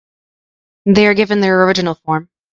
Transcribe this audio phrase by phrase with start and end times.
[0.87, 2.31] They are given in their original form.